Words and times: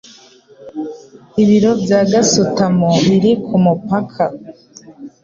Ibiro 1.41 1.71
bya 1.83 1.99
gasutamo 2.11 2.89
biri 3.05 3.31
kumupaka. 3.45 4.23